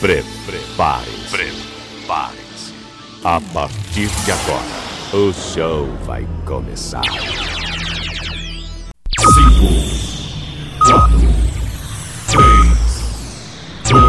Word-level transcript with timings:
Prepare-se. 0.00 1.28
Prepare-se. 1.30 2.72
A 3.22 3.38
partir 3.52 4.08
de 4.24 4.32
agora, 4.32 4.64
o 5.12 5.30
show 5.34 5.86
vai 6.06 6.26
começar. 6.46 7.02
5, 7.04 7.20
4, 10.86 11.18
3, 12.30 14.00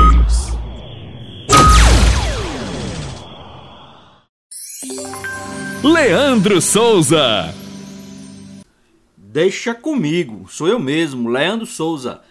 2, 5.84 5.94
Leandro 5.94 6.62
Souza. 6.62 7.54
Deixa 9.18 9.76
comigo, 9.76 10.48
sou 10.50 10.70
eu 10.70 10.80
mesmo, 10.80 11.28
Leandro 11.30 11.66
Souza. 11.66 12.22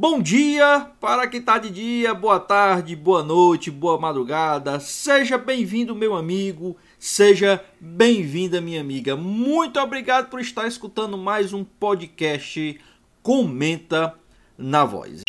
Bom 0.00 0.22
dia 0.22 0.92
para 1.00 1.26
quem 1.26 1.40
está 1.40 1.58
de 1.58 1.70
dia, 1.70 2.14
boa 2.14 2.38
tarde, 2.38 2.94
boa 2.94 3.20
noite, 3.20 3.68
boa 3.68 3.98
madrugada. 3.98 4.78
Seja 4.78 5.36
bem-vindo, 5.36 5.92
meu 5.92 6.14
amigo, 6.14 6.76
seja 7.00 7.60
bem-vinda, 7.80 8.60
minha 8.60 8.80
amiga. 8.80 9.16
Muito 9.16 9.80
obrigado 9.80 10.30
por 10.30 10.40
estar 10.40 10.68
escutando 10.68 11.18
mais 11.18 11.52
um 11.52 11.64
podcast 11.64 12.80
Comenta 13.24 14.14
na 14.56 14.84
Voz. 14.84 15.22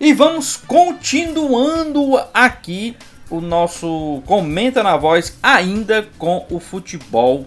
E 0.00 0.12
vamos 0.12 0.56
continuando 0.56 2.16
aqui 2.34 2.96
o 3.30 3.40
nosso 3.40 4.24
Comenta 4.26 4.82
na 4.82 4.96
Voz, 4.96 5.38
ainda 5.40 6.02
com 6.18 6.44
o 6.50 6.58
futebol 6.58 7.46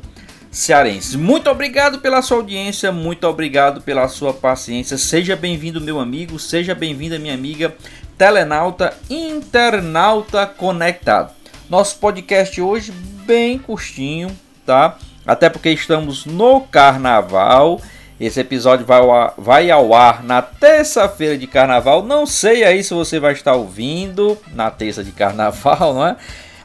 cearense. 0.52 1.17
Muito 1.17 1.49
obrigado 1.49 1.99
pela 1.99 2.21
sua 2.21 2.38
audiência, 2.38 2.91
muito 2.91 3.26
obrigado 3.27 3.81
pela 3.81 4.08
sua 4.08 4.34
paciência. 4.34 4.98
Seja 4.98 5.36
bem-vindo, 5.36 5.80
meu 5.80 6.00
amigo, 6.00 6.39
seja 6.39 6.73
bem-vinda, 6.73 7.19
minha 7.19 7.33
amiga, 7.33 7.75
telenauta, 8.17 8.94
internauta 9.09 10.45
conectado. 10.45 11.31
Nosso 11.69 11.97
podcast 11.97 12.59
hoje 12.59 12.91
bem 12.91 13.59
curtinho, 13.59 14.36
tá? 14.66 14.97
Até 15.25 15.50
porque 15.50 15.69
estamos 15.69 16.25
no 16.25 16.61
carnaval. 16.61 17.80
Esse 18.19 18.41
episódio 18.41 18.86
vai 18.86 19.00
ao 19.00 19.11
ar, 19.13 19.34
vai 19.38 19.72
ao 19.72 19.94
ar 19.94 20.23
na 20.23 20.41
terça-feira 20.41 21.38
de 21.38 21.45
carnaval. 21.47 22.03
Não 22.03 22.25
sei 22.25 22.63
aí 22.63 22.84
se 22.84 22.94
você 22.94 23.19
vai 23.19 23.34
estar 23.34 23.53
ouvindo 23.53 24.38
na 24.53 24.72
terça 24.72 25.03
de 25.03 25.11
carnaval, 25.11 25.94
não 25.94 26.08
é? 26.08 26.16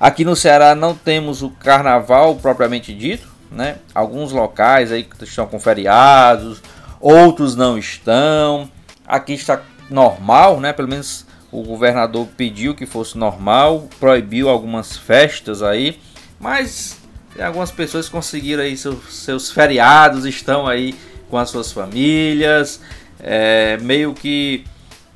Aqui 0.00 0.24
no 0.24 0.34
Ceará 0.34 0.74
não 0.74 0.94
temos 0.94 1.42
o 1.42 1.50
carnaval 1.50 2.34
propriamente 2.36 2.92
dito, 2.92 3.28
né? 3.55 3.77
Alguns 3.94 4.33
locais 4.33 4.92
aí 4.92 5.08
estão 5.22 5.47
com 5.47 5.58
feriados, 5.58 6.62
outros 7.00 7.56
não 7.56 7.78
estão. 7.78 8.70
Aqui 9.06 9.34
está 9.34 9.62
normal, 9.88 10.60
né? 10.60 10.72
Pelo 10.72 10.88
menos 10.88 11.27
o 11.50 11.62
governador 11.62 12.27
pediu 12.36 12.75
que 12.75 12.84
fosse 12.84 13.16
normal, 13.16 13.88
proibiu 14.00 14.48
algumas 14.48 14.97
festas 14.97 15.62
aí, 15.62 16.00
mas 16.41 16.98
algumas 17.41 17.70
pessoas 17.70 18.08
conseguiram 18.08 18.62
aí 18.62 18.77
seus, 18.77 19.14
seus 19.14 19.50
feriados, 19.50 20.25
estão 20.25 20.66
aí 20.66 20.94
com 21.30 21.38
as 21.38 21.50
suas 21.50 21.70
famílias, 21.70 22.80
é, 23.20 23.77
meio 23.78 24.14
que 24.14 24.64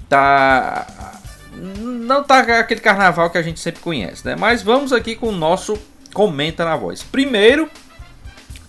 tá 0.09 0.87
não 1.53 2.23
tá 2.23 2.39
aquele 2.39 2.81
carnaval 2.81 3.31
que 3.31 3.39
a 3.39 3.43
gente 3.43 3.59
sempre 3.59 3.81
conhece, 3.81 4.25
né? 4.25 4.37
Mas 4.39 4.63
vamos 4.63 4.93
aqui 4.93 5.17
com 5.17 5.29
o 5.29 5.33
nosso 5.33 5.77
comenta 6.15 6.65
na 6.65 6.77
voz. 6.77 7.03
Primeiro, 7.03 7.69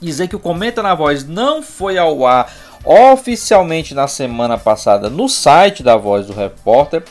dizer 0.01 0.27
que 0.27 0.35
o 0.35 0.39
comenta 0.39 0.81
na 0.81 0.95
voz 0.95 1.27
não 1.27 1.61
foi 1.61 1.97
ao 1.97 2.25
ar 2.25 2.51
oficialmente 2.83 3.93
na 3.93 4.07
semana 4.07 4.57
passada 4.57 5.09
no 5.09 5.27
site 5.27 5.83
da 5.83 5.97
Voz 5.97 6.27
do 6.27 6.33
Repórter, 6.33 7.03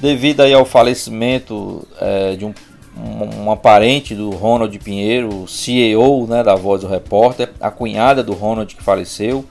devido 0.00 0.40
aí 0.40 0.54
ao 0.54 0.64
falecimento 0.64 1.86
é, 2.00 2.36
de 2.36 2.44
um 2.44 2.54
uma 2.96 3.56
parente 3.56 4.14
do 4.14 4.30
Ronald 4.30 4.78
Pinheiro, 4.78 5.48
CEO 5.48 6.26
né, 6.28 6.44
da 6.44 6.54
Voz 6.54 6.82
do 6.82 6.86
Repórter, 6.86 7.50
a 7.60 7.70
cunhada 7.70 8.22
do 8.22 8.32
Ronald 8.32 8.74
que 8.74 8.82
faleceu, 8.82 9.44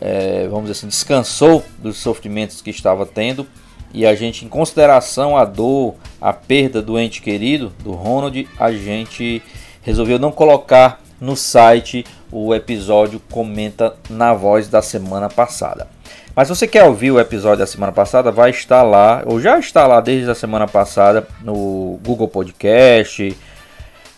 é, 0.00 0.46
vamos 0.48 0.62
dizer 0.62 0.72
assim, 0.72 0.88
descansou 0.88 1.64
dos 1.78 1.98
sofrimentos 1.98 2.60
que 2.60 2.70
estava 2.70 3.06
tendo 3.06 3.46
e 3.92 4.04
a 4.04 4.14
gente, 4.14 4.44
em 4.44 4.48
consideração 4.48 5.36
à 5.36 5.44
dor, 5.44 5.94
a 6.20 6.32
perda 6.32 6.82
do 6.82 6.98
ente 6.98 7.22
querido 7.22 7.72
do 7.82 7.92
Ronald, 7.92 8.46
a 8.58 8.70
gente 8.72 9.42
resolveu 9.82 10.18
não 10.18 10.30
colocar 10.30 11.00
no 11.20 11.36
site 11.36 12.04
o 12.30 12.54
episódio 12.54 13.20
comenta 13.30 13.94
na 14.08 14.34
voz 14.34 14.68
da 14.68 14.82
semana 14.82 15.28
passada. 15.28 15.86
Mas 16.34 16.46
se 16.46 16.54
você 16.54 16.68
quer 16.68 16.84
ouvir 16.84 17.10
o 17.10 17.18
episódio 17.18 17.58
da 17.58 17.66
semana 17.66 17.90
passada, 17.90 18.30
vai 18.30 18.50
estar 18.50 18.82
lá, 18.82 19.22
ou 19.26 19.40
já 19.40 19.58
está 19.58 19.86
lá 19.86 20.00
desde 20.00 20.30
a 20.30 20.34
semana 20.34 20.68
passada 20.68 21.26
no 21.42 21.98
Google 22.04 22.28
Podcast, 22.28 23.36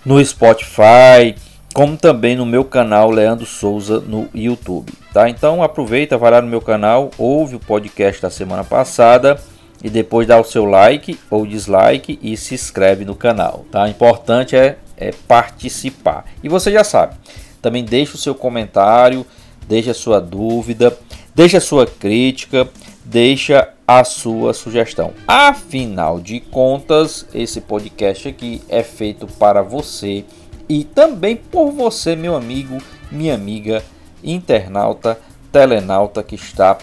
no 0.05 0.23
Spotify, 0.23 1.35
como 1.73 1.97
também 1.97 2.37
no 2.37 2.45
meu 2.45 2.65
canal 2.65 3.11
Leandro 3.11 3.47
Souza 3.47 4.01
no 4.01 4.29
YouTube, 4.35 4.93
tá? 5.15 5.29
Então 5.29 5.63
aproveita, 5.63 6.19
vai 6.19 6.33
lá 6.33 6.43
no 6.43 6.49
meu 6.49 6.61
canal, 6.61 7.11
ouve 7.17 7.57
o 7.57 7.61
podcast 7.61 8.21
da 8.21 8.29
semana 8.29 8.65
passada 8.65 9.41
e 9.83 9.89
depois 9.89 10.27
dá 10.27 10.39
o 10.39 10.45
seu 10.45 10.65
like 10.65 11.19
ou 11.31 11.47
dislike 11.47 12.19
e 12.21 12.37
se 12.37 12.55
inscreve 12.55 13.05
no 13.05 13.15
canal, 13.15 13.65
tá? 13.71 13.89
Importante 13.89 14.57
é, 14.57 14.77
é 15.01 15.13
participar. 15.27 16.27
E 16.43 16.49
você 16.49 16.71
já 16.71 16.85
sabe, 16.85 17.17
também 17.63 17.85
deixa 17.85 18.15
o 18.15 18.19
seu 18.19 18.35
comentário, 18.35 19.27
deixa 19.67 19.91
a 19.93 19.95
sua 19.95 20.21
dúvida 20.21 20.97
Deixe 21.35 21.57
a 21.57 21.61
sua 21.61 21.87
crítica, 21.87 22.69
deixa 23.05 23.69
a 23.87 24.03
sua 24.05 24.53
sugestão. 24.53 25.13
Afinal 25.27 26.21
de 26.21 26.41
contas, 26.41 27.27
esse 27.33 27.61
podcast 27.61 28.29
aqui 28.29 28.61
é 28.69 28.83
feito 28.83 29.27
para 29.27 29.63
você 29.63 30.25
e 30.69 30.85
também 30.85 31.37
por 31.37 31.71
você, 31.71 32.17
meu 32.17 32.35
amigo, 32.35 32.79
minha 33.11 33.35
amiga, 33.35 33.83
internauta, 34.23 35.19
telenauta 35.53 36.23
que 36.23 36.35
está 36.35 36.77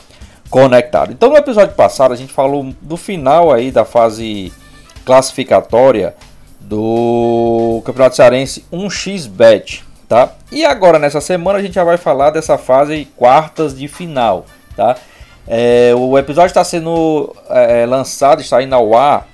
conectado. 0.50 1.11
Então, 1.11 1.29
no 1.29 1.38
episódio 1.38 1.75
passado, 1.75 2.13
a 2.13 2.17
gente 2.17 2.33
falou 2.33 2.73
do 2.81 2.95
final 2.95 3.51
aí 3.51 3.69
da 3.69 3.83
fase 3.83 4.51
classificatória 5.06 6.16
do 6.67 7.81
Campeonato 7.85 8.16
Cearense 8.16 8.66
1xBet 8.72 9.88
tá? 10.07 10.31
E 10.51 10.66
agora 10.66 10.97
nessa 10.97 11.19
semana 11.19 11.59
a 11.59 11.61
gente 11.61 11.73
já 11.75 11.83
vai 11.83 11.97
falar 11.97 12.29
dessa 12.29 12.57
fase 12.57 13.07
quartas 13.16 13.78
de 13.78 13.88
final, 13.88 14.45
tá? 14.75 14.95
É, 15.47 15.94
o 15.95 16.17
episódio 16.17 16.47
está 16.47 16.63
sendo 16.63 17.35
é, 17.50 17.85
lançado, 17.85 18.41
está 18.41 18.61
indo 18.61 18.75
ao 18.75 18.95
ar 18.95 19.27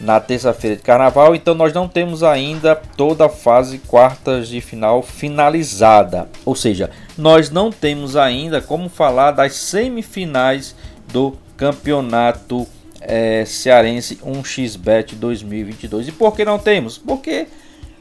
na 0.00 0.18
terça-feira 0.18 0.76
de 0.76 0.82
carnaval, 0.82 1.34
então 1.34 1.54
nós 1.54 1.74
não 1.74 1.86
temos 1.86 2.22
ainda 2.22 2.74
toda 2.74 3.26
a 3.26 3.28
fase 3.28 3.78
quartas 3.78 4.48
de 4.48 4.60
final 4.62 5.02
finalizada. 5.02 6.28
Ou 6.46 6.54
seja, 6.54 6.90
nós 7.18 7.50
não 7.50 7.70
temos 7.70 8.16
ainda 8.16 8.62
como 8.62 8.88
falar 8.88 9.32
das 9.32 9.54
semifinais 9.54 10.74
do 11.12 11.36
campeonato 11.58 12.66
é, 13.00 13.44
cearense 13.44 14.16
1xBet 14.16 15.14
2022. 15.14 16.08
E 16.08 16.12
por 16.12 16.34
que 16.34 16.44
não 16.44 16.58
temos? 16.58 16.98
Porque 16.98 17.46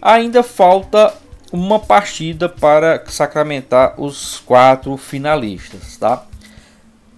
ainda 0.02 0.44
falta 0.44 1.14
uma 1.52 1.80
partida 1.80 2.48
para 2.48 3.04
sacramentar 3.08 4.00
os 4.00 4.40
quatro 4.40 4.96
finalistas, 4.98 5.98
tá? 5.98 6.24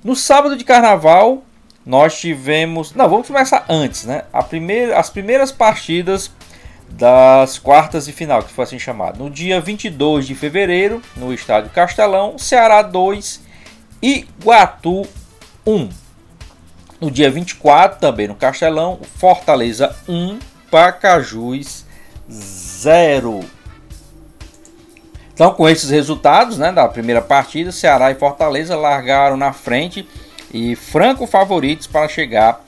No 0.04 0.16
sábado 0.16 0.56
de 0.56 0.64
carnaval, 0.64 1.44
nós 1.86 2.20
tivemos, 2.20 2.94
não, 2.94 3.10
vamos 3.10 3.28
começar 3.28 3.66
antes, 3.68 4.06
né? 4.06 4.24
A 4.32 4.42
primeira, 4.42 4.98
as 4.98 5.10
primeiras 5.10 5.52
partidas 5.52 6.32
das 6.90 7.58
quartas 7.58 8.06
de 8.06 8.12
final, 8.12 8.44
que 8.44 8.52
foi 8.52 8.64
assim 8.64 8.80
chamado. 8.80 9.24
No 9.24 9.30
dia 9.30 9.60
22 9.60 10.28
de 10.28 10.36
fevereiro, 10.36 11.02
no 11.16 11.34
estádio 11.34 11.70
Castelão, 11.70 12.38
Ceará 12.38 12.82
2 12.82 13.42
e 14.02 14.28
Guatu 14.44 15.08
1. 15.66 15.90
No 17.02 17.10
dia 17.10 17.32
24, 17.32 18.00
também 18.00 18.28
no 18.28 18.36
Castelão, 18.36 19.00
Fortaleza 19.18 19.96
1, 20.08 20.38
Pacajus 20.70 21.84
0. 22.30 23.40
Então, 25.34 25.52
com 25.56 25.68
esses 25.68 25.90
resultados 25.90 26.60
né, 26.60 26.72
da 26.72 26.88
primeira 26.88 27.20
partida, 27.20 27.72
Ceará 27.72 28.12
e 28.12 28.16
Fortaleza 28.16 28.78
largaram 28.78 29.36
na 29.36 29.52
frente 29.52 30.08
e 30.54 30.76
franco 30.76 31.26
favoritos 31.26 31.88
para 31.88 32.08
chegar 32.08 32.64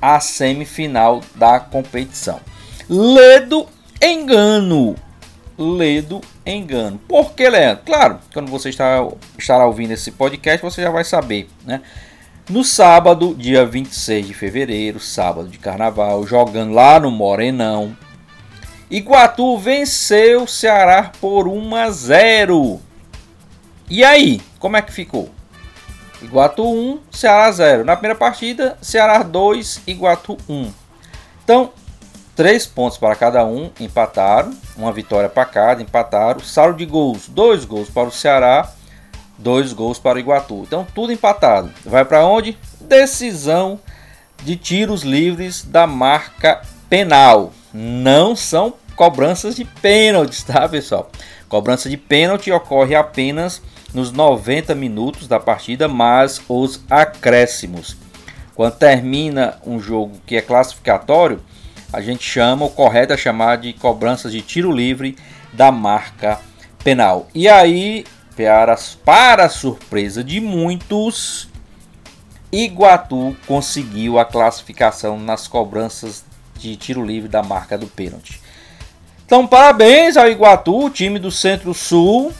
à 0.00 0.20
semifinal 0.20 1.20
da 1.34 1.58
competição. 1.58 2.38
Ledo 2.88 3.66
engano. 4.00 4.94
Ledo 5.58 6.20
engano. 6.46 7.00
Por 7.08 7.32
que, 7.32 7.48
Leandro? 7.48 7.82
Claro, 7.84 8.20
quando 8.32 8.48
você 8.48 8.68
está, 8.68 9.04
estará 9.36 9.66
ouvindo 9.66 9.90
esse 9.90 10.12
podcast, 10.12 10.62
você 10.62 10.82
já 10.82 10.90
vai 10.90 11.02
saber, 11.02 11.48
né? 11.64 11.80
No 12.52 12.62
sábado, 12.62 13.34
dia 13.34 13.64
26 13.64 14.26
de 14.26 14.34
fevereiro, 14.34 15.00
sábado 15.00 15.48
de 15.48 15.58
carnaval, 15.58 16.26
jogando 16.26 16.74
lá 16.74 17.00
no 17.00 17.10
Morenão, 17.10 17.96
Iguatu 18.90 19.56
venceu 19.56 20.42
o 20.42 20.46
Ceará 20.46 21.10
por 21.18 21.48
1 21.48 21.74
a 21.74 21.90
0. 21.90 22.78
E 23.88 24.04
aí, 24.04 24.38
como 24.58 24.76
é 24.76 24.82
que 24.82 24.92
ficou? 24.92 25.30
Iguatu 26.20 26.62
1, 26.62 27.00
Ceará 27.10 27.50
0. 27.50 27.86
Na 27.86 27.96
primeira 27.96 28.18
partida, 28.18 28.76
Ceará 28.82 29.22
2, 29.22 29.80
Iguatu 29.86 30.36
1. 30.46 30.70
Então, 31.42 31.70
três 32.36 32.66
pontos 32.66 32.98
para 32.98 33.16
cada 33.16 33.46
um, 33.46 33.70
empataram. 33.80 34.52
Uma 34.76 34.92
vitória 34.92 35.30
para 35.30 35.46
cada, 35.46 35.80
empataram. 35.80 36.40
Saldo 36.40 36.76
de 36.76 36.84
gols, 36.84 37.30
dois 37.30 37.64
gols 37.64 37.88
para 37.88 38.08
o 38.08 38.12
Ceará, 38.12 38.70
dois 39.42 39.72
gols 39.72 39.98
para 39.98 40.16
o 40.16 40.20
Iguatu. 40.20 40.62
Então, 40.66 40.86
tudo 40.94 41.12
empatado. 41.12 41.70
Vai 41.84 42.04
para 42.04 42.24
onde? 42.24 42.56
Decisão 42.80 43.80
de 44.42 44.56
tiros 44.56 45.02
livres 45.02 45.62
da 45.62 45.86
marca 45.86 46.62
penal. 46.88 47.52
Não 47.72 48.36
são 48.36 48.74
cobranças 48.94 49.56
de 49.56 49.64
pênaltis, 49.64 50.42
tá, 50.42 50.68
pessoal? 50.68 51.10
Cobrança 51.48 51.90
de 51.90 51.96
pênalti 51.96 52.50
ocorre 52.50 52.94
apenas 52.94 53.60
nos 53.92 54.12
90 54.12 54.74
minutos 54.74 55.26
da 55.28 55.38
partida, 55.38 55.88
mas 55.88 56.40
os 56.48 56.80
acréscimos. 56.88 57.96
Quando 58.54 58.76
termina 58.76 59.58
um 59.66 59.80
jogo 59.80 60.20
que 60.26 60.36
é 60.36 60.40
classificatório, 60.40 61.40
a 61.92 62.00
gente 62.00 62.24
chama, 62.24 62.64
o 62.64 62.70
correto 62.70 63.12
é 63.12 63.16
chamar 63.16 63.56
de 63.56 63.72
cobranças 63.74 64.32
de 64.32 64.40
tiro 64.40 64.72
livre 64.72 65.16
da 65.52 65.70
marca 65.70 66.40
penal. 66.82 67.28
E 67.34 67.48
aí, 67.48 68.04
para, 68.36 68.76
para 69.04 69.48
surpresa 69.48 70.22
de 70.22 70.40
muitos, 70.40 71.48
Iguatu 72.50 73.36
conseguiu 73.46 74.18
a 74.18 74.24
classificação 74.24 75.18
nas 75.18 75.48
cobranças 75.48 76.24
de 76.56 76.76
tiro 76.76 77.04
livre 77.04 77.28
da 77.28 77.42
marca 77.42 77.78
do 77.78 77.86
pênalti. 77.86 78.40
Então, 79.24 79.46
parabéns 79.46 80.16
ao 80.16 80.28
Iguatu, 80.28 80.90
time 80.90 81.18
do 81.18 81.30
Centro-Sul, 81.30 82.32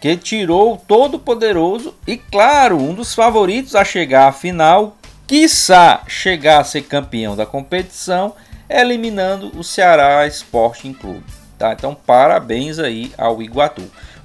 que 0.00 0.16
tirou 0.16 0.74
o 0.74 0.76
todo-poderoso 0.76 1.94
e, 2.06 2.16
claro, 2.16 2.76
um 2.76 2.94
dos 2.94 3.14
favoritos 3.14 3.74
a 3.74 3.84
chegar 3.84 4.28
à 4.28 4.32
final, 4.32 4.96
quiçá 5.26 6.02
chegar 6.06 6.60
a 6.60 6.64
ser 6.64 6.82
campeão 6.82 7.34
da 7.34 7.44
competição, 7.44 8.34
eliminando 8.68 9.50
o 9.58 9.64
Ceará 9.64 10.26
Sporting 10.28 10.92
Clube. 10.92 11.24
Tá? 11.58 11.72
Então, 11.72 11.94
parabéns 11.94 12.78
aí 12.78 13.12
ao 13.18 13.42
Iguatu. 13.42 13.82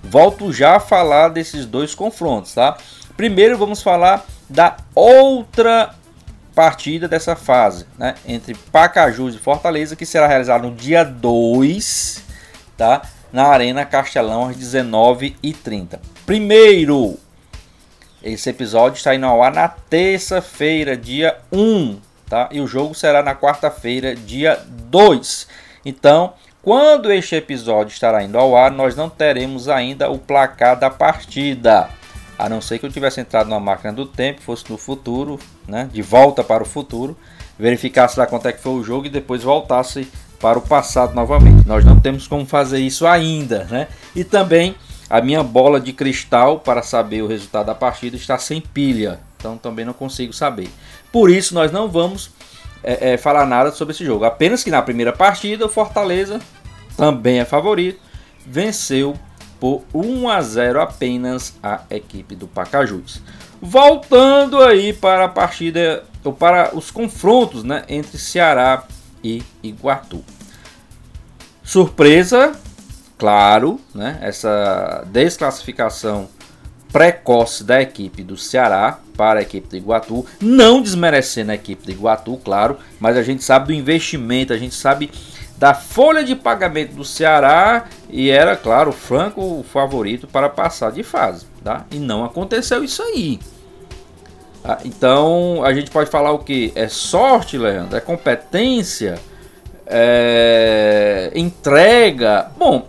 Volto 0.10 0.52
já 0.54 0.76
a 0.78 0.80
falar 0.80 1.30
desses 1.30 1.66
dois 1.66 1.94
confrontos, 1.96 2.54
tá? 2.54 2.78
Primeiro 3.18 3.58
vamos 3.58 3.82
falar 3.82 4.26
da 4.50 4.78
outra 4.94 5.94
partida 6.54 7.08
dessa 7.08 7.36
fase, 7.36 7.86
né? 7.98 8.16
Entre 8.28 8.54
Pacajus 8.72 9.36
e 9.36 9.40
Fortaleza, 9.40 9.96
que 9.96 10.06
será 10.06 10.28
realizada 10.28 10.68
no 10.68 10.74
dia 10.74 11.04
2, 11.04 12.24
tá? 12.78 13.02
na 13.36 13.48
Arena 13.48 13.86
Castelão 13.86 14.48
às 14.48 14.56
19h30. 14.56 16.00
Primeiro, 16.26 17.20
esse 18.24 18.50
episódio 18.50 18.96
está 18.96 19.14
indo 19.14 19.26
ao 19.26 19.44
ar 19.44 19.54
na 19.54 19.68
terça-feira, 19.68 20.96
dia 20.96 21.38
1, 21.52 22.00
tá? 22.30 22.48
E 22.50 22.62
o 22.62 22.68
jogo 22.68 22.96
será 22.96 23.22
na 23.22 23.36
quarta-feira, 23.36 24.16
dia 24.16 24.58
2. 24.70 25.50
Então, 25.84 26.34
quando 26.66 27.14
este 27.14 27.36
episódio 27.36 27.94
estará 27.94 28.24
indo 28.24 28.40
ao 28.40 28.58
ar, 28.58 28.72
nós 28.72 28.96
não 28.96 29.08
teremos 29.08 29.70
ainda 29.70 30.10
o 30.10 30.18
placar 30.18 30.76
da 30.80 30.90
partida. 30.90 31.88
A 32.40 32.50
não 32.50 32.60
ser 32.60 32.80
que 32.80 32.88
eu 32.88 32.92
tivesse 32.92 33.22
entrado 33.22 33.48
na 33.48 33.60
máquina 33.60 33.94
do 33.94 34.04
tempo, 34.04 34.42
fosse 34.42 34.66
no 34.72 34.76
futuro, 34.76 35.40
né? 35.68 35.88
De 35.94 36.02
volta 36.02 36.44
para 36.44 36.64
o 36.64 36.66
futuro, 36.66 37.16
verificasse 37.58 38.18
lá 38.18 38.26
quanto 38.26 38.48
é 38.48 38.52
que 38.52 38.64
foi 38.64 38.72
o 38.72 38.84
jogo 38.84 39.06
e 39.06 39.12
depois 39.12 39.44
voltasse 39.44 40.12
para 40.40 40.58
o 40.58 40.62
passado 40.62 41.14
novamente. 41.14 41.68
Nós 41.68 41.86
não 41.86 42.00
temos 42.00 42.28
como 42.28 42.48
fazer 42.48 42.80
isso 42.80 43.06
ainda, 43.06 43.66
né? 43.66 43.88
E 44.16 44.24
também 44.24 44.74
a 45.08 45.22
minha 45.22 45.44
bola 45.44 45.80
de 45.80 45.94
cristal 45.94 46.60
para 46.62 46.82
saber 46.82 47.22
o 47.22 47.28
resultado 47.28 47.68
da 47.68 47.76
partida 47.76 48.16
está 48.16 48.40
sem 48.40 48.60
pilha, 48.60 49.20
então 49.38 49.56
também 49.56 49.86
não 49.86 49.94
consigo 49.94 50.34
saber. 50.34 50.70
Por 51.12 51.30
isso 51.30 51.54
nós 51.54 51.72
não 51.72 51.88
vamos 51.88 52.32
é, 52.86 53.14
é, 53.14 53.18
falar 53.18 53.46
nada 53.48 53.72
sobre 53.72 53.94
esse 53.94 54.06
jogo. 54.06 54.24
Apenas 54.26 54.64
que 54.64 54.70
na 54.70 54.82
primeira 54.82 55.12
partida 55.12 55.66
o 55.66 55.70
Fortaleza 55.70 56.40
também 56.96 57.40
é 57.40 57.46
favorito, 57.46 58.00
venceu 58.46 59.18
por 59.60 59.84
1 59.94 60.30
a 60.30 60.42
0 60.42 60.82
apenas 60.82 61.56
a 61.64 61.82
equipe 61.90 62.36
do 62.36 62.48
Pacajus. 62.48 63.22
Voltando 63.60 64.62
aí 64.62 64.94
para 64.94 65.26
a 65.26 65.30
partida 65.30 66.04
ou 66.24 66.32
para 66.32 66.76
os 66.76 66.92
confrontos, 66.92 67.64
né, 67.64 67.84
entre 67.90 68.18
Ceará 68.18 68.84
e 69.24 69.42
Iguatu. 69.64 70.24
Surpresa, 71.64 72.54
claro, 73.18 73.80
né? 73.94 74.20
Essa 74.22 75.04
desclassificação 75.08 76.30
precoce 76.92 77.64
da 77.64 77.82
equipe 77.82 78.24
do 78.24 78.38
Ceará 78.38 79.00
para 79.16 79.40
a 79.40 79.44
equipe 79.44 79.68
do 79.68 79.78
Iguatu, 79.78 80.26
não 80.42 80.82
desmerecendo 80.82 81.52
a 81.52 81.56
equipe 81.56 81.86
do 81.86 81.92
Iguatu, 81.92 82.40
claro, 82.44 82.78
mas 83.00 83.18
a 83.18 83.24
gente 83.24 83.44
sabe 83.44 83.68
do 83.68 83.74
investimento, 83.74 84.54
a 84.54 84.58
gente 84.58 84.76
sabe 84.76 85.10
da 85.58 85.74
folha 85.74 86.24
de 86.24 86.36
pagamento 86.36 86.94
do 86.96 87.06
Ceará 87.06 87.86
e 88.10 88.30
era, 88.30 88.56
claro, 88.56 88.90
o 88.90 88.94
franco 88.94 89.42
o 89.42 89.64
favorito 89.64 90.28
para 90.28 90.50
passar 90.50 90.92
de 90.92 91.04
fase, 91.04 91.46
tá? 91.64 91.86
E 91.92 91.98
não 91.98 92.26
aconteceu 92.26 92.84
isso 92.84 93.02
aí. 93.02 93.40
Ah, 94.64 94.80
então 94.84 95.64
a 95.64 95.74
gente 95.74 95.92
pode 95.92 96.10
falar 96.10 96.32
o 96.32 96.40
que? 96.40 96.72
É 96.76 96.88
sorte, 96.88 97.58
Leandro? 97.58 97.96
É 97.96 98.02
competência? 98.02 99.20
É 99.86 101.32
entrega? 101.36 102.52
Bom, 102.58 102.88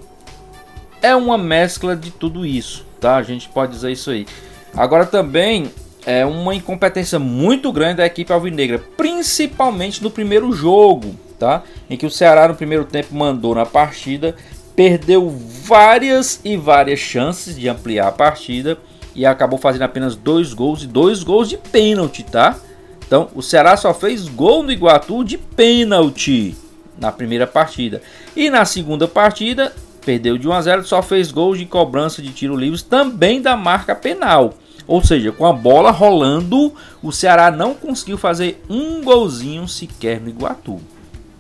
é 1.03 1.15
uma 1.15 1.37
mescla 1.37 1.95
de 1.95 2.11
tudo 2.11 2.45
isso, 2.45 2.85
tá? 3.01 3.17
A 3.17 3.23
gente 3.23 3.49
pode 3.49 3.73
dizer 3.73 3.93
isso 3.93 4.11
aí. 4.11 4.27
Agora 4.75 5.07
também 5.07 5.71
é 6.07 6.25
uma 6.25 6.55
incompetência 6.55 7.19
muito 7.19 7.73
grande 7.73 7.97
da 7.97 8.07
equipe 8.07 8.33
alvinegra, 8.33 8.79
principalmente 8.97 10.01
no 10.01 10.11
primeiro 10.11 10.53
jogo, 10.53 11.17
tá? 11.37 11.65
Em 11.91 11.97
que 11.97 12.07
o 12.07 12.11
Ceará 12.11 12.47
no 12.47 12.55
primeiro 12.55 12.85
tempo 12.85 13.13
mandou 13.13 13.57
na 13.57 13.67
partida, 13.67 14.37
perdeu 14.77 15.29
várias 15.29 16.41
e 16.45 16.57
várias 16.57 17.01
chances 17.01 17.57
de 17.57 17.69
ampliar 17.69 18.07
a 18.07 18.13
partida 18.13 18.79
e 19.17 19.27
acabou 19.27 19.59
fazendo 19.59 19.83
apenas 19.83 20.15
dois 20.15 20.55
gols 20.55 20.85
e 20.85 20.87
dois 20.87 21.25
gols 21.25 21.49
de 21.49 21.57
pênalti, 21.57 22.23
tá? 22.23 22.57
Então 23.05 23.29
o 23.35 23.43
Ceará 23.43 23.77
só 23.77 23.93
fez 23.93 24.29
gol 24.29 24.63
no 24.63 24.71
Iguatu 24.71 25.25
de 25.25 25.37
pênalti 25.37 26.55
na 26.97 27.11
primeira 27.11 27.49
partida. 27.49 28.01
E 28.37 28.49
na 28.49 28.65
segunda 28.65 29.09
partida, 29.09 29.73
perdeu 30.05 30.39
de 30.39 30.47
1 30.47 30.53
a 30.53 30.63
0, 30.63 30.85
só 30.85 31.03
fez 31.03 31.33
gols 31.33 31.59
de 31.59 31.67
cobrança 31.67 32.23
de 32.23 32.33
tiro 32.33 32.57
livres 32.57 32.83
também 32.83 33.43
da 33.43 33.57
marca 33.57 33.95
penal. 33.95 34.55
Ou 34.87 35.03
seja, 35.03 35.33
com 35.33 35.45
a 35.47 35.53
bola 35.53 35.91
rolando, 35.91 36.73
o 37.03 37.11
Ceará 37.11 37.51
não 37.51 37.75
conseguiu 37.75 38.17
fazer 38.17 38.63
um 38.69 39.03
golzinho 39.03 39.67
sequer 39.67 40.21
no 40.21 40.29
Iguatu. 40.29 40.81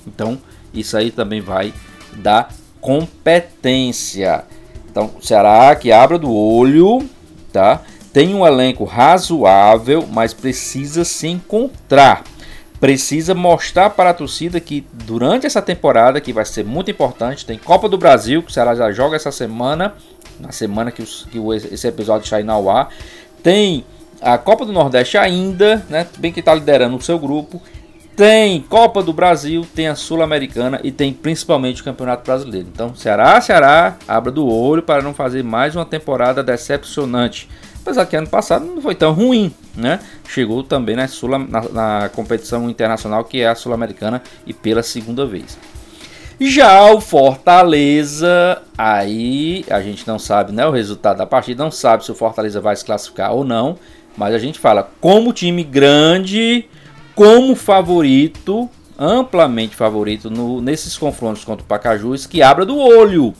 Então, 0.06 0.38
isso 0.74 0.96
aí 0.96 1.10
também 1.10 1.40
vai 1.40 1.72
dar 2.16 2.52
competência. 2.80 4.44
Então, 4.90 5.12
o 5.20 5.24
Ceará 5.24 5.74
que 5.76 5.92
abra 5.92 6.18
do 6.18 6.32
olho 6.32 7.08
tá? 7.56 7.80
Tem 8.12 8.34
um 8.34 8.46
elenco 8.46 8.84
razoável, 8.84 10.06
mas 10.10 10.34
precisa 10.34 11.04
se 11.06 11.26
encontrar. 11.26 12.22
Precisa 12.78 13.34
mostrar 13.34 13.90
para 13.90 14.10
a 14.10 14.14
torcida 14.14 14.60
que 14.60 14.86
durante 14.92 15.46
essa 15.46 15.62
temporada, 15.62 16.20
que 16.20 16.34
vai 16.34 16.44
ser 16.44 16.66
muito 16.66 16.90
importante, 16.90 17.46
tem 17.46 17.58
Copa 17.58 17.88
do 17.88 17.96
Brasil, 17.96 18.42
que 18.42 18.50
o 18.50 18.52
Ceará 18.52 18.74
já 18.74 18.92
joga 18.92 19.16
essa 19.16 19.32
semana, 19.32 19.94
na 20.38 20.52
semana 20.52 20.90
que, 20.90 21.00
os, 21.02 21.26
que 21.30 21.38
esse 21.72 21.88
episódio 21.88 22.24
está 22.24 22.38
indo 22.38 22.52
ao 22.52 22.68
ar. 22.68 22.90
Tem 23.46 23.84
a 24.20 24.36
Copa 24.36 24.66
do 24.66 24.72
Nordeste 24.72 25.16
ainda, 25.16 25.86
né? 25.88 26.04
Bem 26.18 26.32
que 26.32 26.40
está 26.40 26.52
liderando 26.52 26.96
o 26.96 27.00
seu 27.00 27.16
grupo. 27.16 27.62
Tem 28.16 28.60
Copa 28.60 29.04
do 29.04 29.12
Brasil, 29.12 29.64
tem 29.72 29.86
a 29.86 29.94
Sul-Americana 29.94 30.80
e 30.82 30.90
tem 30.90 31.12
principalmente 31.12 31.80
o 31.80 31.84
Campeonato 31.84 32.24
Brasileiro. 32.24 32.66
Então, 32.72 32.92
Ceará, 32.96 33.40
Ceará, 33.40 33.98
abra 34.08 34.32
do 34.32 34.48
olho 34.48 34.82
para 34.82 35.00
não 35.00 35.14
fazer 35.14 35.44
mais 35.44 35.76
uma 35.76 35.84
temporada 35.84 36.42
decepcionante. 36.42 37.48
Apesar 37.82 38.04
que 38.06 38.16
ano 38.16 38.26
passado 38.26 38.66
não 38.66 38.82
foi 38.82 38.96
tão 38.96 39.12
ruim, 39.12 39.54
né? 39.76 40.00
Chegou 40.28 40.64
também 40.64 40.96
na, 40.96 41.06
Sul, 41.06 41.38
na, 41.38 41.68
na 41.68 42.08
competição 42.08 42.68
internacional 42.68 43.22
que 43.22 43.42
é 43.42 43.46
a 43.46 43.54
Sul-Americana 43.54 44.24
e 44.44 44.52
pela 44.52 44.82
segunda 44.82 45.24
vez. 45.24 45.56
Já 46.38 46.92
o 46.92 47.00
Fortaleza, 47.00 48.62
aí 48.76 49.64
a 49.70 49.80
gente 49.80 50.06
não 50.06 50.18
sabe 50.18 50.52
né, 50.52 50.66
o 50.66 50.70
resultado 50.70 51.16
da 51.16 51.26
partida, 51.26 51.64
não 51.64 51.70
sabe 51.70 52.04
se 52.04 52.12
o 52.12 52.14
Fortaleza 52.14 52.60
vai 52.60 52.76
se 52.76 52.84
classificar 52.84 53.32
ou 53.32 53.42
não, 53.42 53.78
mas 54.16 54.34
a 54.34 54.38
gente 54.38 54.58
fala 54.58 54.90
como 55.00 55.32
time 55.32 55.64
grande 55.64 56.66
como 57.14 57.56
favorito, 57.56 58.68
amplamente 58.98 59.74
favorito 59.74 60.30
no, 60.30 60.60
nesses 60.60 60.98
confrontos 60.98 61.42
contra 61.42 61.64
o 61.64 61.66
Pacajus, 61.66 62.26
que 62.26 62.42
abra 62.42 62.66
do 62.66 62.76
olho. 62.76 63.32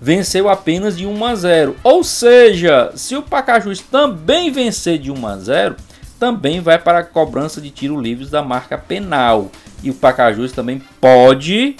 Venceu 0.00 0.48
apenas 0.48 0.96
de 0.96 1.06
1 1.06 1.24
a 1.24 1.34
0. 1.34 1.76
Ou 1.82 2.04
seja, 2.04 2.92
se 2.94 3.16
o 3.16 3.22
Pacajus 3.22 3.80
também 3.80 4.52
vencer 4.52 4.98
de 4.98 5.10
1 5.10 5.26
a 5.26 5.36
0, 5.36 5.76
também 6.20 6.60
vai 6.60 6.78
para 6.78 7.00
a 7.00 7.04
cobrança 7.04 7.60
de 7.60 7.70
tiro 7.70 8.00
livres 8.00 8.30
da 8.30 8.42
marca 8.42 8.78
penal. 8.78 9.50
E 9.82 9.90
o 9.90 9.94
Pacajus 9.94 10.52
também 10.52 10.80
pode, 11.00 11.76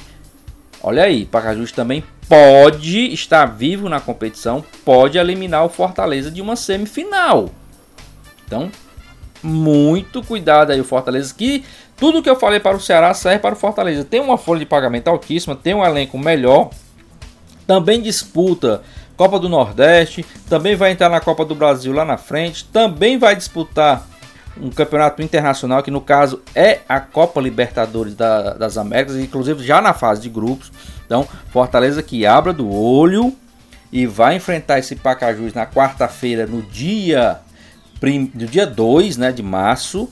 olha 0.85 1.05
aí, 1.05 1.25
Pacajus 1.25 1.73
também 1.73 2.05
pode 2.29 3.13
estar 3.13 3.47
vivo 3.47 3.89
na 3.89 4.01
competição, 4.01 4.63
pode 4.85 5.17
eliminar 5.17 5.65
o 5.65 5.71
Fortaleza 5.71 6.31
de 6.31 6.43
uma 6.43 6.57
semifinal. 6.57 7.49
Então, 8.47 8.71
muito 9.43 10.23
cuidado 10.23 10.73
aí 10.73 10.81
o 10.81 10.85
Fortaleza 10.85 11.35
que 11.35 11.65
tudo 11.97 12.23
que 12.23 12.29
eu 12.29 12.37
falei 12.37 12.61
para 12.61 12.77
o 12.77 12.81
Ceará 12.81 13.15
serve 13.15 13.39
para 13.39 13.55
o 13.55 13.59
Fortaleza. 13.59 14.05
Tem 14.05 14.21
uma 14.21 14.37
folha 14.37 14.61
de 14.61 14.67
pagamento 14.67 15.09
altíssima, 15.09 15.57
tem 15.57 15.75
um 15.75 15.85
elenco 15.85 16.19
melhor, 16.19 16.69
também 17.67 18.03
disputa 18.03 18.83
Copa 19.17 19.39
do 19.39 19.49
Nordeste, 19.49 20.25
também 20.51 20.77
vai 20.77 20.91
entrar 20.91 21.09
na 21.09 21.21
Copa 21.21 21.47
do 21.47 21.55
Brasil 21.55 21.95
lá 21.95 22.05
na 22.05 22.19
frente, 22.19 22.65
também 22.67 23.17
vai 23.17 23.35
disputar 23.35 24.07
um 24.61 24.71
campeonato 24.71 25.23
internacional 25.23 25.83
que 25.83 25.91
no 25.91 26.01
caso 26.01 26.43
é 26.55 26.81
a 26.89 27.01
Copa 27.01 27.41
Libertadores 27.41 28.15
da, 28.15 28.55
das 28.55 28.79
Américas, 28.79 29.17
inclusive 29.17 29.65
já 29.65 29.81
na 29.81 29.93
fase 29.93 30.23
de 30.23 30.29
grupos. 30.29 30.73
Então, 31.05 31.27
Fortaleza 31.51 32.03
que 32.03 32.25
abra 32.25 32.53
do 32.53 32.71
olho 32.71 33.35
e 33.93 34.07
vai 34.07 34.37
enfrentar 34.37 34.79
esse 34.79 34.97
Pacajus 34.97 35.55
na 35.55 35.67
quarta-feira, 35.67 36.47
no 36.47 36.63
dia 36.63 37.41
do 38.35 38.47
dia 38.47 38.67
2 38.67 39.17
né, 39.17 39.33
de 39.33 39.43
março, 39.43 40.11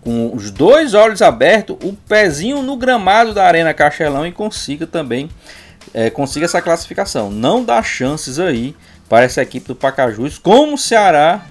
com 0.00 0.34
os 0.34 0.50
dois 0.50 0.92
olhos 0.92 1.22
abertos, 1.22 1.76
o 1.84 1.92
pezinho 1.92 2.62
no 2.62 2.76
gramado 2.76 3.32
da 3.32 3.44
Arena 3.44 3.72
Castelão 3.72 4.26
e 4.26 4.32
consiga 4.32 4.88
também 4.88 5.30
é, 5.94 6.10
consiga 6.10 6.46
essa 6.46 6.60
classificação. 6.60 7.30
Não 7.30 7.64
dá 7.64 7.82
chances 7.82 8.38
aí 8.38 8.74
para 9.08 9.24
essa 9.24 9.40
equipe 9.40 9.68
do 9.68 9.76
Pacajus, 9.76 10.38
como 10.38 10.74
o 10.74 10.78
Ceará 10.78 11.46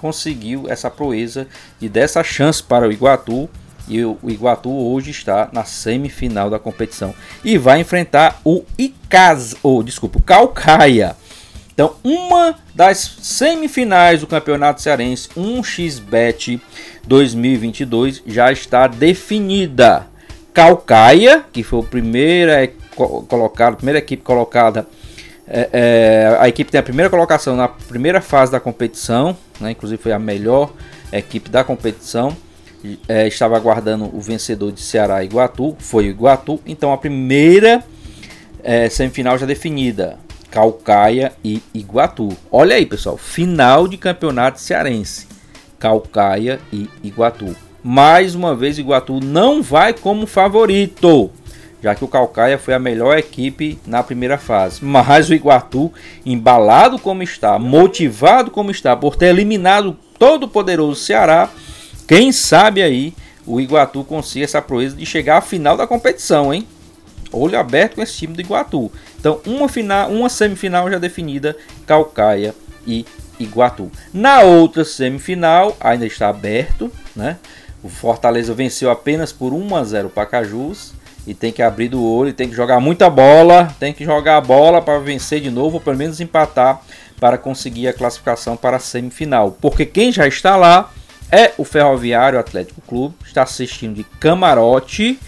conseguiu 0.00 0.64
essa 0.68 0.90
proeza 0.90 1.46
e 1.80 1.88
dessa 1.88 2.24
chance 2.24 2.62
para 2.62 2.88
o 2.88 2.92
Iguatu. 2.92 3.48
E 3.86 4.04
o 4.04 4.18
Iguatu 4.28 4.70
hoje 4.70 5.10
está 5.10 5.48
na 5.52 5.64
semifinal 5.64 6.48
da 6.48 6.60
competição 6.60 7.12
e 7.44 7.58
vai 7.58 7.80
enfrentar 7.80 8.40
o 8.44 8.64
Icaz, 8.78 9.56
ou 9.64 9.82
desculpa, 9.82 10.18
o 10.18 10.22
Calcaia. 10.22 11.16
Então, 11.74 11.94
uma 12.04 12.56
das 12.74 13.16
semifinais 13.20 14.20
do 14.20 14.26
Campeonato 14.26 14.80
Cearense, 14.80 15.30
1xBet 15.30 16.60
2022 17.04 18.22
já 18.26 18.52
está 18.52 18.86
definida. 18.86 20.06
Calcaia, 20.54 21.44
que 21.52 21.62
foi 21.62 21.80
o 21.80 21.84
primeiro 21.84 22.52
colocado, 23.26 23.76
primeira 23.76 23.98
equipe 23.98 24.22
colocada. 24.22 24.86
É, 25.52 25.68
é, 25.72 26.36
a 26.38 26.48
equipe 26.48 26.70
tem 26.70 26.78
a 26.78 26.82
primeira 26.82 27.10
colocação 27.10 27.56
na 27.56 27.66
primeira 27.66 28.20
fase 28.20 28.52
da 28.52 28.60
competição, 28.60 29.36
né, 29.60 29.72
inclusive 29.72 30.00
foi 30.00 30.12
a 30.12 30.18
melhor 30.18 30.72
equipe 31.12 31.50
da 31.50 31.64
competição. 31.64 32.36
É, 33.08 33.26
estava 33.26 33.56
aguardando 33.56 34.04
o 34.16 34.20
vencedor 34.20 34.70
de 34.70 34.80
Ceará 34.80 35.22
e 35.22 35.26
Iguatu, 35.26 35.76
foi 35.80 36.06
o 36.06 36.10
Iguatu. 36.10 36.60
Então 36.64 36.92
a 36.92 36.96
primeira 36.96 37.84
é, 38.62 38.88
semifinal 38.88 39.36
já 39.36 39.44
definida: 39.44 40.18
Calcaia 40.50 41.32
e 41.44 41.60
Iguatu. 41.74 42.28
Olha 42.50 42.76
aí, 42.76 42.86
pessoal, 42.86 43.18
final 43.18 43.86
de 43.86 43.98
campeonato 43.98 44.60
cearense: 44.60 45.26
Calcaia 45.78 46.58
e 46.72 46.88
Iguatu. 47.02 47.54
Mais 47.82 48.34
uma 48.34 48.54
vez, 48.54 48.78
Iguatu 48.78 49.20
não 49.20 49.62
vai 49.62 49.92
como 49.92 50.26
favorito 50.26 51.30
já 51.82 51.94
que 51.94 52.04
o 52.04 52.08
Calcaia 52.08 52.58
foi 52.58 52.74
a 52.74 52.78
melhor 52.78 53.16
equipe 53.16 53.78
na 53.86 54.02
primeira 54.02 54.38
fase. 54.38 54.84
Mas 54.84 55.28
o 55.28 55.34
Iguatu, 55.34 55.92
embalado 56.24 56.98
como 56.98 57.22
está, 57.22 57.58
motivado 57.58 58.50
como 58.50 58.70
está, 58.70 58.96
por 58.96 59.16
ter 59.16 59.26
eliminado 59.26 59.96
todo 60.18 60.44
o 60.44 60.48
poderoso 60.48 61.00
Ceará, 61.00 61.48
quem 62.06 62.32
sabe 62.32 62.82
aí 62.82 63.14
o 63.46 63.60
Iguatu 63.60 64.04
consiga 64.04 64.44
essa 64.44 64.60
proeza 64.60 64.96
de 64.96 65.06
chegar 65.06 65.38
à 65.38 65.40
final 65.40 65.76
da 65.76 65.86
competição, 65.86 66.52
hein? 66.52 66.66
Olho 67.32 67.58
aberto 67.58 67.94
com 67.94 68.02
esse 68.02 68.16
time 68.18 68.34
do 68.34 68.40
Iguatu. 68.40 68.90
Então, 69.18 69.40
uma 69.46 69.68
final, 69.68 70.10
uma 70.10 70.28
semifinal 70.28 70.90
já 70.90 70.98
definida, 70.98 71.56
Calcaia 71.86 72.54
e 72.86 73.06
Iguatu. 73.38 73.90
Na 74.12 74.40
outra 74.40 74.84
semifinal, 74.84 75.76
ainda 75.80 76.06
está 76.06 76.28
aberto, 76.28 76.92
né? 77.14 77.38
O 77.82 77.88
Fortaleza 77.88 78.52
venceu 78.52 78.90
apenas 78.90 79.32
por 79.32 79.54
1 79.54 79.76
a 79.76 79.84
0 79.84 80.08
o 80.08 80.10
Pacajus 80.10 80.92
e 81.26 81.34
tem 81.34 81.52
que 81.52 81.62
abrir 81.62 81.88
do 81.88 82.04
olho, 82.04 82.32
tem 82.32 82.48
que 82.48 82.54
jogar 82.54 82.80
muita 82.80 83.08
bola, 83.10 83.74
tem 83.78 83.92
que 83.92 84.04
jogar 84.04 84.36
a 84.36 84.40
bola 84.40 84.80
para 84.80 84.98
vencer 84.98 85.40
de 85.40 85.50
novo, 85.50 85.76
ou 85.76 85.80
pelo 85.80 85.96
menos 85.96 86.20
empatar 86.20 86.80
para 87.20 87.36
conseguir 87.36 87.88
a 87.88 87.92
classificação 87.92 88.56
para 88.56 88.78
a 88.78 88.80
semifinal. 88.80 89.56
Porque 89.60 89.84
quem 89.84 90.10
já 90.10 90.26
está 90.26 90.56
lá 90.56 90.90
é 91.30 91.52
o 91.58 91.64
Ferroviário 91.64 92.38
Atlético 92.38 92.80
Clube, 92.80 93.14
está 93.24 93.42
assistindo 93.42 93.94
de 93.94 94.04
camarote 94.04 95.18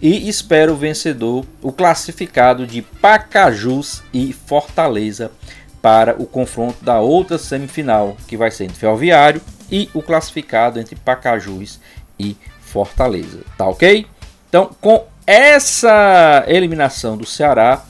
e 0.00 0.28
espera 0.28 0.72
o 0.72 0.76
vencedor, 0.76 1.44
o 1.60 1.72
classificado 1.72 2.66
de 2.66 2.80
Pacajus 2.82 4.02
e 4.12 4.32
Fortaleza 4.32 5.30
para 5.80 6.14
o 6.20 6.26
confronto 6.26 6.84
da 6.84 7.00
outra 7.00 7.38
semifinal, 7.38 8.16
que 8.26 8.36
vai 8.36 8.50
ser 8.50 8.64
entre 8.64 8.78
Ferroviário 8.78 9.40
e 9.70 9.90
o 9.92 10.00
classificado 10.00 10.78
entre 10.78 10.94
Pacajus 10.96 11.80
e 12.18 12.36
Fortaleza. 12.60 13.40
Tá 13.58 13.66
ok? 13.66 14.06
Então, 14.48 14.70
com 14.80 15.04
essa 15.26 16.44
eliminação 16.46 17.16
do 17.16 17.26
Ceará, 17.26 17.84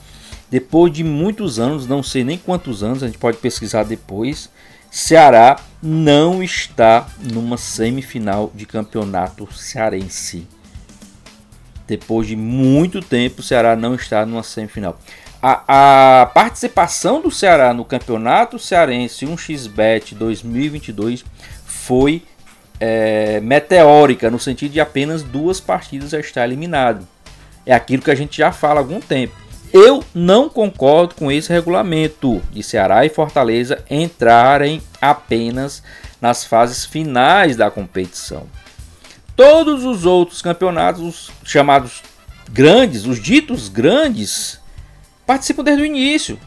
depois 0.50 0.92
de 0.92 1.02
muitos 1.02 1.58
anos, 1.58 1.86
não 1.86 2.02
sei 2.02 2.24
nem 2.24 2.36
quantos 2.36 2.82
anos, 2.82 3.02
a 3.02 3.06
gente 3.06 3.18
pode 3.18 3.38
pesquisar 3.38 3.84
depois, 3.84 4.50
Ceará 4.90 5.58
não 5.82 6.42
está 6.42 7.06
numa 7.18 7.56
semifinal 7.56 8.52
de 8.54 8.66
campeonato 8.66 9.50
cearense. 9.52 10.46
Depois 11.86 12.26
de 12.26 12.36
muito 12.36 13.00
tempo, 13.00 13.40
o 13.40 13.42
Ceará 13.42 13.74
não 13.74 13.94
está 13.94 14.26
numa 14.26 14.42
semifinal. 14.42 14.98
A, 15.42 16.20
a 16.22 16.26
participação 16.26 17.20
do 17.20 17.30
Ceará 17.30 17.74
no 17.74 17.84
campeonato 17.84 18.58
cearense 18.58 19.26
1xBet 19.26 20.14
2022 20.14 21.24
foi 21.64 22.22
é, 22.78 23.40
meteórica, 23.40 24.30
no 24.30 24.38
sentido 24.38 24.72
de 24.72 24.80
apenas 24.80 25.22
duas 25.22 25.58
partidas 25.58 26.10
já 26.10 26.20
estar 26.20 26.44
eliminado. 26.44 27.08
É 27.64 27.74
aquilo 27.74 28.02
que 28.02 28.10
a 28.10 28.14
gente 28.14 28.38
já 28.38 28.52
fala 28.52 28.80
há 28.80 28.82
algum 28.82 29.00
tempo. 29.00 29.34
Eu 29.72 30.04
não 30.14 30.48
concordo 30.50 31.14
com 31.14 31.32
esse 31.32 31.50
regulamento 31.50 32.42
de 32.52 32.62
Ceará 32.62 33.06
e 33.06 33.08
Fortaleza 33.08 33.82
entrarem 33.88 34.82
apenas 35.00 35.82
nas 36.20 36.44
fases 36.44 36.84
finais 36.84 37.56
da 37.56 37.70
competição. 37.70 38.46
Todos 39.34 39.84
os 39.84 40.04
outros 40.04 40.42
campeonatos, 40.42 41.02
os 41.02 41.30
chamados 41.44 42.02
grandes, 42.50 43.06
os 43.06 43.18
ditos 43.20 43.70
grandes, 43.70 44.60
participam 45.26 45.64
desde 45.64 45.82
o 45.82 45.86
início. 45.86 46.38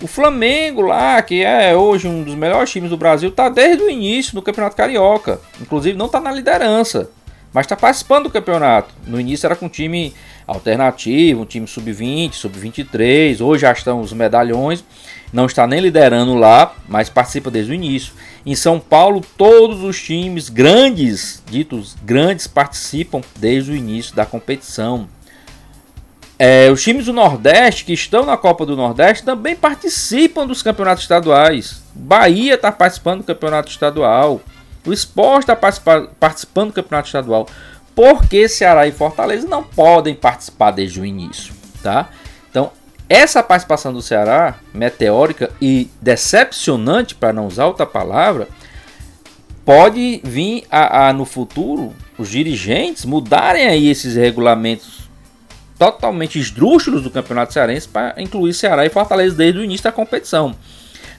O 0.00 0.06
Flamengo 0.06 0.82
lá, 0.82 1.20
que 1.22 1.42
é 1.42 1.74
hoje 1.74 2.06
um 2.06 2.22
dos 2.22 2.34
melhores 2.34 2.70
times 2.70 2.90
do 2.90 2.96
Brasil, 2.96 3.30
está 3.30 3.48
desde 3.48 3.82
o 3.82 3.90
início 3.90 4.34
do 4.34 4.42
Campeonato 4.42 4.76
Carioca. 4.76 5.40
Inclusive 5.60 5.96
não 5.96 6.06
está 6.06 6.20
na 6.20 6.30
liderança, 6.30 7.10
mas 7.52 7.66
está 7.66 7.76
participando 7.76 8.24
do 8.24 8.30
campeonato. 8.30 8.94
No 9.06 9.20
início 9.20 9.46
era 9.46 9.56
com 9.56 9.66
um 9.66 9.70
time 9.70 10.14
alternativo, 10.46 11.42
um 11.42 11.46
time 11.46 11.66
sub-20, 11.66 12.34
sub-23. 12.34 13.40
Hoje 13.40 13.62
já 13.62 13.72
estão 13.72 14.00
os 14.00 14.12
medalhões. 14.12 14.84
Não 15.32 15.46
está 15.46 15.66
nem 15.66 15.80
liderando 15.80 16.34
lá, 16.34 16.74
mas 16.88 17.08
participa 17.08 17.50
desde 17.50 17.72
o 17.72 17.74
início. 17.74 18.14
Em 18.46 18.54
São 18.54 18.80
Paulo, 18.80 19.22
todos 19.36 19.82
os 19.82 20.00
times 20.00 20.48
grandes, 20.48 21.42
ditos 21.50 21.96
grandes, 22.02 22.46
participam 22.46 23.20
desde 23.38 23.72
o 23.72 23.76
início 23.76 24.14
da 24.14 24.24
competição. 24.24 25.08
É, 26.38 26.70
os 26.70 26.82
times 26.82 27.06
do 27.06 27.12
Nordeste 27.12 27.84
que 27.84 27.92
estão 27.92 28.24
na 28.24 28.36
Copa 28.36 28.64
do 28.64 28.76
Nordeste 28.76 29.24
também 29.24 29.56
participam 29.56 30.46
dos 30.46 30.62
campeonatos 30.62 31.02
estaduais. 31.02 31.82
Bahia 31.92 32.54
está 32.54 32.70
participando 32.70 33.18
do 33.18 33.24
campeonato 33.24 33.70
estadual. 33.70 34.40
O 34.86 34.92
Sport 34.92 35.48
está 35.48 35.56
participando 35.56 36.68
do 36.68 36.74
campeonato 36.74 37.08
estadual 37.08 37.46
porque 37.94 38.48
Ceará 38.48 38.86
e 38.86 38.92
Fortaleza 38.92 39.48
não 39.48 39.62
podem 39.62 40.14
participar 40.14 40.70
desde 40.70 41.00
o 41.00 41.04
início, 41.04 41.52
tá? 41.82 42.08
Então, 42.48 42.70
essa 43.08 43.42
participação 43.42 43.92
do 43.92 44.00
Ceará, 44.00 44.54
meteórica 44.72 45.50
e 45.60 45.90
decepcionante, 46.00 47.16
para 47.16 47.32
não 47.32 47.48
usar 47.48 47.66
outra 47.66 47.84
palavra, 47.84 48.46
pode 49.64 50.20
vir 50.22 50.64
a, 50.70 51.08
a, 51.08 51.12
no 51.12 51.24
futuro 51.24 51.92
os 52.16 52.28
dirigentes 52.28 53.04
mudarem 53.04 53.66
aí 53.66 53.88
esses 53.88 54.14
regulamentos 54.14 55.08
totalmente 55.78 56.38
esdrúxulos 56.38 57.02
do 57.02 57.10
Campeonato 57.10 57.52
Cearense 57.52 57.88
para 57.88 58.14
incluir 58.18 58.54
Ceará 58.54 58.86
e 58.86 58.90
Fortaleza 58.90 59.34
desde 59.34 59.58
o 59.58 59.64
início 59.64 59.84
da 59.84 59.92
competição. 59.92 60.54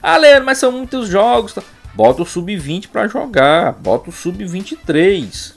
Ah, 0.02 0.18
Leandro, 0.18 0.46
mas 0.46 0.58
são 0.58 0.72
muitos 0.72 1.08
jogos. 1.08 1.54
Tá? 1.54 1.62
Bota 2.00 2.22
o 2.22 2.26
sub-20 2.26 2.88
para 2.88 3.10
jogar, 3.10 3.74
bota 3.74 4.10
o 4.10 4.14
sub-23, 4.14 5.52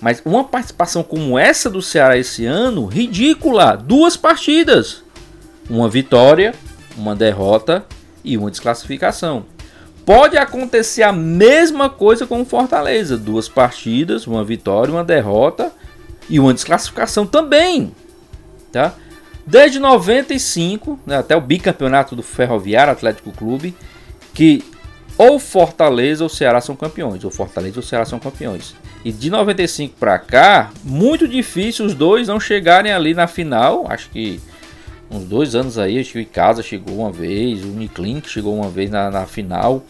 mas 0.00 0.20
uma 0.24 0.42
participação 0.42 1.04
como 1.04 1.38
essa 1.38 1.70
do 1.70 1.80
Ceará 1.80 2.18
esse 2.18 2.46
ano, 2.46 2.84
ridícula. 2.86 3.76
Duas 3.76 4.16
partidas. 4.16 5.04
Uma 5.68 5.88
vitória, 5.88 6.52
uma 6.96 7.14
derrota 7.14 7.86
e 8.24 8.36
uma 8.36 8.50
desclassificação. 8.50 9.46
Pode 10.04 10.36
acontecer 10.36 11.04
a 11.04 11.12
mesma 11.12 11.88
coisa 11.88 12.26
com 12.26 12.40
o 12.42 12.44
Fortaleza. 12.44 13.16
Duas 13.16 13.48
partidas, 13.48 14.26
uma 14.26 14.42
vitória, 14.42 14.92
uma 14.92 15.04
derrota 15.04 15.70
e 16.28 16.40
uma 16.40 16.52
desclassificação 16.52 17.24
também. 17.24 17.94
Tá? 18.72 18.96
Desde 19.46 19.78
95, 19.78 20.98
né, 21.06 21.18
até 21.18 21.36
o 21.36 21.40
bicampeonato 21.40 22.16
do 22.16 22.22
Ferroviário 22.24 22.92
Atlético 22.92 23.30
Clube, 23.30 23.76
que 24.34 24.64
ou 25.20 25.38
Fortaleza 25.38 26.24
ou 26.24 26.30
Ceará 26.30 26.62
são 26.62 26.74
campeões, 26.74 27.22
ou 27.24 27.30
Fortaleza 27.30 27.78
ou 27.78 27.82
Ceará 27.82 28.06
são 28.06 28.18
campeões. 28.18 28.74
E 29.04 29.12
de 29.12 29.28
95 29.28 29.94
para 30.00 30.18
cá, 30.18 30.70
muito 30.82 31.28
difícil 31.28 31.84
os 31.84 31.92
dois 31.92 32.26
não 32.26 32.40
chegarem 32.40 32.90
ali 32.90 33.12
na 33.12 33.26
final. 33.26 33.84
Acho 33.86 34.08
que 34.08 34.40
uns 35.10 35.24
dois 35.24 35.54
anos 35.54 35.76
aí, 35.76 36.00
acho 36.00 36.12
que 36.12 36.22
o 36.22 36.26
Casa 36.26 36.62
chegou 36.62 37.00
uma 37.00 37.12
vez, 37.12 37.62
o 37.62 37.68
Uniclin 37.68 38.22
chegou 38.26 38.56
uma 38.56 38.70
vez 38.70 38.88
na, 38.88 39.10
na, 39.10 39.26
final. 39.26 39.84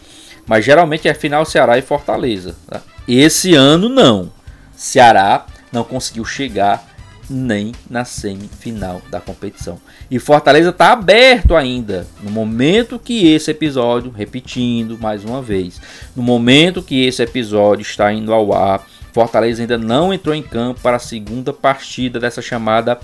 Mas 0.45 0.65
geralmente 0.65 1.07
é 1.07 1.13
final 1.13 1.45
Ceará 1.45 1.77
e 1.77 1.81
Fortaleza. 1.81 2.57
Tá? 2.67 2.81
Esse 3.07 3.55
ano 3.55 3.87
não. 3.87 4.29
Ceará 4.75 5.45
não 5.71 5.85
conseguiu 5.85 6.25
chegar 6.25 6.90
nem 7.31 7.71
na 7.89 8.03
semifinal 8.03 9.01
da 9.09 9.21
competição. 9.21 9.79
E 10.09 10.19
Fortaleza 10.19 10.69
está 10.69 10.91
aberto 10.91 11.55
ainda. 11.55 12.05
No 12.21 12.29
momento 12.29 12.99
que 12.99 13.31
esse 13.31 13.49
episódio, 13.49 14.11
repetindo 14.11 14.99
mais 14.99 15.23
uma 15.23 15.41
vez, 15.41 15.81
no 16.15 16.21
momento 16.21 16.83
que 16.83 17.05
esse 17.05 17.23
episódio 17.23 17.81
está 17.81 18.11
indo 18.11 18.33
ao 18.33 18.53
ar, 18.53 18.85
Fortaleza 19.13 19.61
ainda 19.63 19.77
não 19.77 20.13
entrou 20.13 20.35
em 20.35 20.43
campo 20.43 20.81
para 20.81 20.97
a 20.97 20.99
segunda 20.99 21.53
partida 21.53 22.19
dessa 22.19 22.41
chamada 22.41 22.99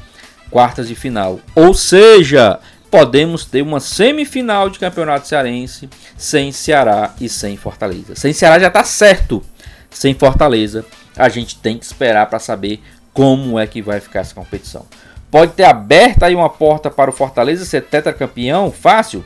quartas 0.50 0.88
de 0.88 0.96
final. 0.96 1.39
Ou 1.55 1.74
seja, 1.74 2.60
podemos 2.91 3.46
ter 3.46 3.62
uma 3.62 3.79
semifinal 3.79 4.69
de 4.69 4.79
campeonato 4.79 5.27
cearense 5.27 5.89
sem 6.17 6.51
Ceará 6.51 7.13
e 7.19 7.29
sem 7.29 7.57
Fortaleza. 7.57 8.15
Sem 8.15 8.34
Ceará 8.34 8.60
já 8.60 8.67
está 8.67 8.84
certo. 8.84 9.43
Sem 9.89 10.13
Fortaleza, 10.13 10.86
a 11.15 11.29
gente 11.29 11.57
tem 11.57 11.77
que 11.77 11.86
esperar 11.86 12.27
para 12.27 12.39
saber 12.39 12.81
como 13.17 13.57
é 13.57 13.65
que 13.65 13.81
vai 13.81 14.00
ficar 14.00 14.19
essa 14.19 14.36
competição. 14.36 14.86
Pode 15.31 15.53
ter 15.53 15.63
aberto 15.63 16.21
aí 16.21 16.36
uma 16.36 16.51
porta 16.51 16.88
para 16.91 17.09
o 17.09 17.13
Fortaleza 17.13 17.65
ser 17.65 17.81
tetracampeão 17.81 18.71
fácil? 18.71 19.25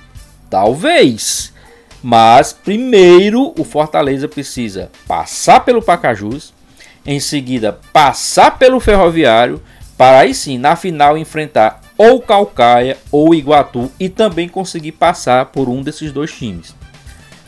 Talvez. 0.50 1.52
Mas 2.02 2.54
primeiro 2.54 3.54
o 3.60 3.66
Fortaleza 3.66 4.30
precisa 4.30 4.90
passar 5.06 5.66
pelo 5.66 5.82
Pacajus, 5.82 6.54
em 7.06 7.20
seguida 7.20 7.78
passar 7.92 8.58
pelo 8.58 8.80
Ferroviário, 8.80 9.62
para 9.98 10.20
aí 10.20 10.34
sim 10.34 10.58
na 10.58 10.78
final 10.78 11.18
enfrentar 11.18 11.82
ou 11.98 12.22
Calcaia 12.22 12.98
ou 13.12 13.36
Iguatu 13.36 13.92
e 14.00 14.08
também 14.08 14.48
conseguir 14.48 14.94
passar 14.94 15.48
por 15.48 15.68
um 15.68 15.84
desses 15.84 16.14
dois 16.14 16.32
times. 16.32 16.74